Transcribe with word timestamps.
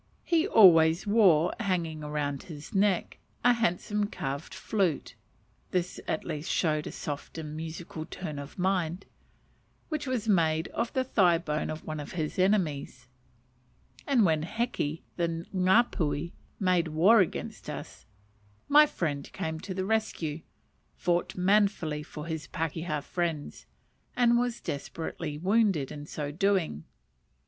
He 0.23 0.47
always 0.47 1.05
wore, 1.05 1.53
hanging 1.59 1.99
round 1.99 2.41
his 2.41 2.73
neck, 2.73 3.19
a 3.45 3.53
handsome 3.53 4.07
carved 4.07 4.51
flute 4.51 5.13
(this 5.69 5.99
at 6.07 6.23
least 6.23 6.49
showed 6.49 6.87
a 6.87 6.91
soft 6.91 7.37
and 7.37 7.55
musical 7.55 8.07
turn 8.07 8.39
of 8.39 8.57
mind), 8.57 9.05
which 9.89 10.07
was 10.07 10.27
made 10.27 10.69
of 10.69 10.91
the 10.93 11.03
thigh 11.03 11.37
bone 11.37 11.69
of 11.69 11.85
one 11.85 11.99
of 11.99 12.13
his 12.13 12.39
enemies; 12.39 13.07
and 14.07 14.25
when 14.25 14.41
Heke, 14.41 15.03
the 15.17 15.45
Ngapuhi, 15.53 16.31
made 16.59 16.87
war 16.87 17.19
against 17.19 17.69
us, 17.69 18.07
my 18.67 18.87
friend 18.87 19.31
came 19.33 19.59
to 19.59 19.73
the 19.75 19.85
rescue, 19.85 20.41
fought 20.95 21.35
manfully 21.35 22.01
for 22.01 22.25
his 22.25 22.47
pakeha 22.47 23.01
friends, 23.03 23.67
and 24.15 24.39
was 24.39 24.61
desperately 24.61 25.37
wounded 25.37 25.91
in 25.91 26.07
so 26.07 26.31
doing. 26.31 26.85